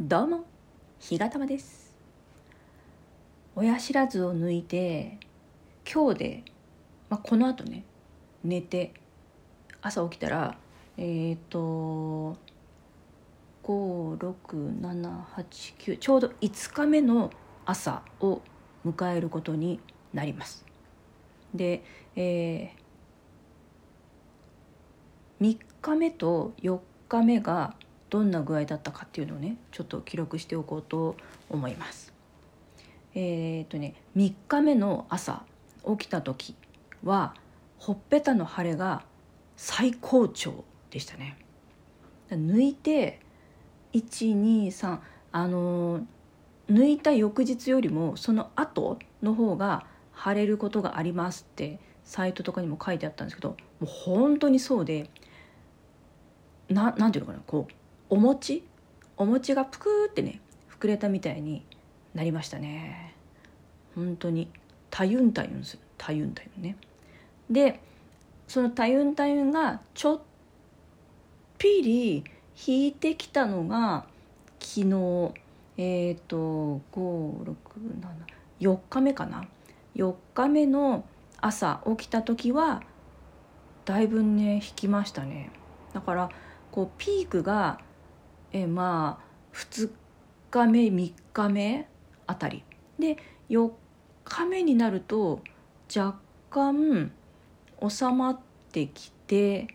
[0.00, 0.44] どうも
[0.98, 1.94] 日がたまです。
[3.54, 5.20] 親知らずを抜いて
[5.88, 6.42] 今日で、
[7.08, 7.84] まあ、このあとね
[8.42, 8.92] 寝て
[9.80, 10.58] 朝起きたら
[10.96, 12.36] えっ、ー、と
[13.62, 17.30] 56789ちょうど5日目の
[17.64, 18.42] 朝を
[18.84, 19.78] 迎えることに
[20.12, 20.66] なります。
[21.54, 21.84] で、
[22.16, 27.76] えー、3日目と4日目が
[28.14, 31.16] どんな具合だったかっていうのをねちょっと記録しておこうと
[31.50, 32.12] 思います。
[33.16, 35.42] えー、っとね3日目の朝
[35.84, 36.54] 起きた時
[37.02, 37.34] は
[37.76, 39.02] ほっぺたの腫れが
[39.56, 41.36] 最高潮でしたね。
[42.30, 43.18] 抜いて
[43.94, 45.00] 123
[45.32, 46.06] あの
[46.70, 49.86] 抜いた翌日よりもその後の方が
[50.16, 55.10] 腫れることがありますってサイトとかにも書いてあったんですけどもう本当にそうで
[56.68, 57.83] ななんていうのかなこう
[58.14, 58.62] お餅？
[59.16, 60.40] お餅がぷくってね
[60.78, 61.64] 膨れたみたいに
[62.14, 63.12] なりましたね。
[63.96, 64.48] 本当に。
[64.88, 65.82] たゆんたゆんする。
[65.98, 66.76] たゆんたゆんね。
[67.50, 67.80] で
[68.46, 70.20] そのたゆんたゆんがちょっ
[71.58, 72.24] ぴり
[72.68, 74.06] 引いてきたのが
[74.60, 75.32] 昨日
[75.76, 76.80] えっ、ー、と
[78.60, 79.44] 5674日目かな。
[79.96, 81.04] 4日目の
[81.40, 82.84] 朝起きた時は
[83.84, 85.50] だいぶね引きましたね。
[85.92, 86.30] だから
[86.70, 87.80] こうピークが
[88.54, 89.90] えまあ2
[90.50, 91.88] 日目3日目
[92.26, 92.62] あたり。
[92.98, 93.18] で
[93.50, 93.70] 4
[94.24, 95.42] 日目になると
[95.94, 96.18] 若
[96.50, 97.12] 干
[97.86, 98.38] 収まっ
[98.72, 99.66] てきて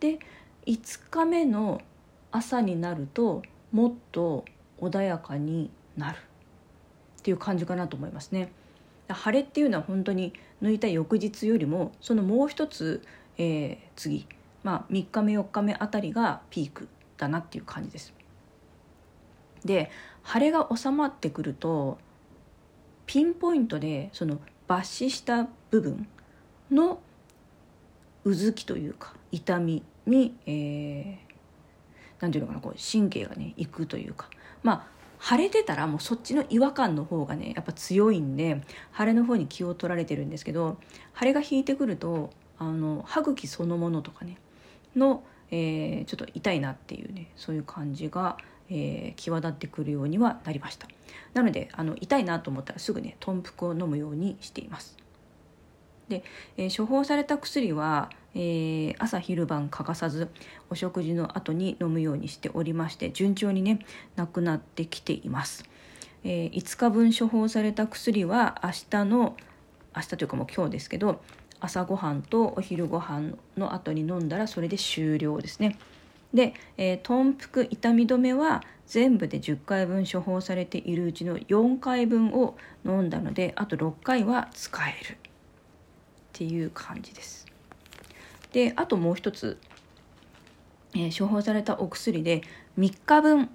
[0.00, 0.20] で
[0.66, 1.82] 5日目の
[2.30, 4.44] 朝になるともっと
[4.80, 6.18] 穏やかになる。
[6.18, 8.52] っていう感じかなと思いますね。
[9.08, 10.32] 晴れっていうのは本当に
[10.62, 13.02] 抜いた翌日よりもそのもう一つ、
[13.36, 14.26] えー、次、
[14.62, 16.88] まあ、3日目4日目あたりがピーク。
[17.16, 18.12] だなっていう感じです。
[19.64, 19.90] で
[20.24, 21.98] 腫れが収まってくると
[23.06, 24.38] ピンポイントでその抜
[24.68, 26.08] 歯した部分
[26.70, 27.00] の
[28.24, 34.28] うずきというか痛みに、えー、ていうのかなこう神経がねいくというか
[34.62, 38.60] まあ腫れてたらもうそっちの違和感の方がねやっぱ強いんで
[38.96, 40.78] 腫れの方に気を取られてるんですけど
[41.18, 44.38] 腫れが引いてくるとあの歯茎そのものとかね
[44.94, 48.36] のえー、ちょっと痛いなっていうねそういう感じが、
[48.68, 50.88] えー、際立ってくるようにはなりました。
[51.34, 54.96] なのであの痛いなと思ったらすぐね豚腹を飲むようにしています。
[56.08, 56.22] で、
[56.56, 60.28] えー、処方された薬は、えー、朝昼晩欠かさず
[60.70, 63.80] お食事の後に飲むようにしておりまして順調にね
[64.14, 65.64] なくなってきています、
[66.22, 69.36] えー、5日分処方された薬は明日の
[69.96, 71.20] 明日というかもう今日ですけど
[71.60, 75.78] 朝ごはんとお昼ご飯の後に飲んだらそれで終了ですね。
[76.34, 85.16] で、えー、豚腹痛み止めは全部で10回分処方されているうちの4回分を飲んだのであと6回は使えるっ
[86.32, 87.46] ていう感じです。
[88.52, 89.58] であともう一つ、
[90.94, 92.42] えー、処方されたお薬で
[92.78, 93.50] 3日分、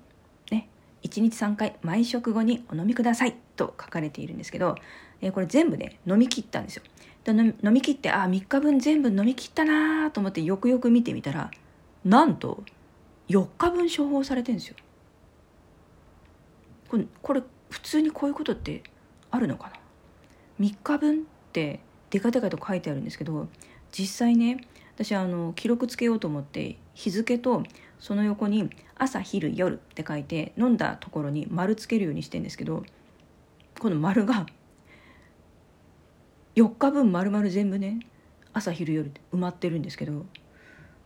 [0.51, 0.67] ね、
[1.03, 4.75] 1日3回毎食後にお飲みくださいと書かれているんですけど、
[5.21, 6.83] えー、これ全部ね飲み切ったんですよ。
[7.23, 11.51] で飲み切ってあ3日分全部飲み切ったなと思ってよくよく見てみたら
[12.03, 12.63] なんと
[13.29, 14.75] 4日分処方されてんですよ
[16.89, 18.81] これこれ普通にこういうことって
[19.29, 19.75] あるのかな
[20.59, 21.21] ？3日分っ
[21.53, 23.47] てデカデカと書いてあるんですけど
[23.91, 24.65] 実際ね
[24.95, 27.63] 私あの記録つけようと思って日付と
[27.99, 32.83] その横に「朝昼夜」って書いて飲んだところに丸つけるようにしてんですけど
[33.79, 34.47] この丸が
[36.55, 37.99] 4日分丸々全部ね
[38.53, 40.25] 朝昼夜埋まってるんですけど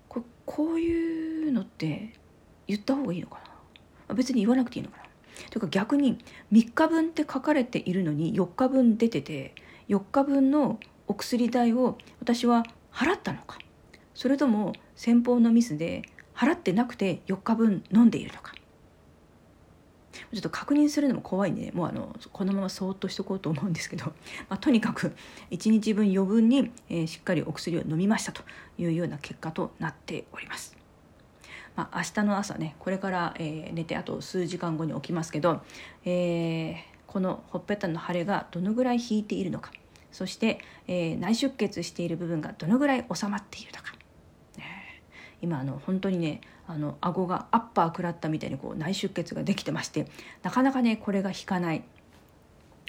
[0.09, 2.13] ここういうのって
[2.67, 3.39] 言った方がいいのか
[4.09, 4.15] な？
[4.15, 5.03] 別に言わなくていいのかな？
[5.51, 6.17] というか逆に
[6.51, 9.53] 3日分って書かれているのに4日分出てて
[9.89, 13.59] 4日分のお薬代を私は払ったのか？
[14.15, 16.01] それとも先方のミスで
[16.33, 18.54] 払ってなくて4日分飲んでいるのか？
[20.35, 24.07] ちょっと確認するのも怖いんで、もうあのこのままそーっとしとこうと思うんですけど、
[24.49, 25.15] まあ、とにかく
[25.51, 28.43] 1日分余分に、えー、しっかりお薬を飲みましたと
[28.77, 30.75] いうような結果となっております。
[31.77, 35.61] まあ、明日の朝ねこれから、えー、寝てあと数時間後に起きますけど、
[36.03, 36.75] えー、
[37.07, 39.71] このほっぺたの腫れがどのぐらい引いているのか。
[40.11, 43.94] そして、えー、内出血している部分がどのぐらい収まっているのか、
[45.45, 50.07] 今あの本当にねあの顎がアッパー食らったみたいにこう内出血ができてまして
[50.41, 51.83] なかなかねこれが引かない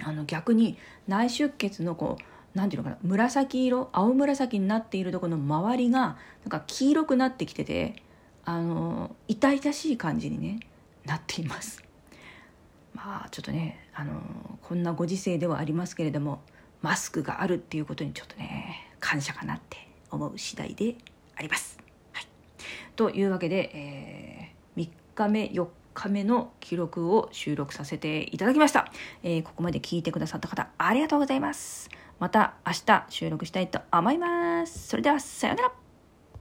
[0.02, 2.24] あの逆に内出血のこう
[2.54, 6.14] 何て言うのかな紫色青紫になっているところの周りがな
[6.46, 8.02] んか黄色くなってきてて
[8.44, 10.60] あの痛々しい感じに、ね、
[11.04, 11.82] なっています。
[12.94, 14.12] まあちょっとね、あの
[14.62, 16.40] こんなご時世ではありますけれども
[16.80, 19.76] マスクがあるっていうことにちょっとね感謝かなって
[20.10, 20.96] 思う次第で
[21.36, 21.85] あります。
[22.96, 28.90] というわけで、えー、3日目4日目の記録を収録させていただきました、
[29.22, 31.88] えー、ここまで聞いてくださった方ありがとうございます。
[32.18, 34.88] また明日収録したいと思います。
[34.88, 35.85] それではさようなら。